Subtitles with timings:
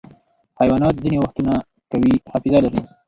[0.59, 1.53] حیوانات ځینې وختونه
[1.91, 2.81] قوي حافظه لري.